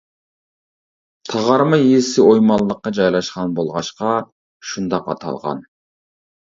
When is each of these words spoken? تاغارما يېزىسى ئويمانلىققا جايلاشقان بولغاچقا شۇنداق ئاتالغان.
تاغارما 1.33 1.79
يېزىسى 1.81 2.25
ئويمانلىققا 2.25 2.93
جايلاشقان 3.01 3.55
بولغاچقا 3.61 4.19
شۇنداق 4.73 5.11
ئاتالغان. 5.15 5.67